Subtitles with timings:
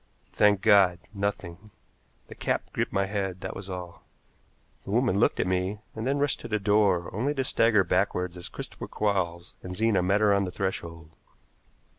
[0.33, 0.97] Thank God!
[1.13, 1.69] Nothing.
[2.27, 4.01] The cap gripped my head, that was all.
[4.83, 8.35] The woman looked at me, and then rushed to the door, only to stagger backward
[8.35, 11.11] as Christopher Quarles and Zena met her on the threshold.